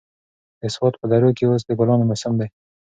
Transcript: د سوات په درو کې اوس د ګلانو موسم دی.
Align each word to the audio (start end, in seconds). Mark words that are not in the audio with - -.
د 0.61 0.63
سوات 0.75 0.93
په 1.01 1.05
درو 1.11 1.29
کې 1.37 1.43
اوس 1.45 1.61
د 1.65 1.69
ګلانو 1.79 2.03
موسم 2.09 2.33
دی. 2.39 2.47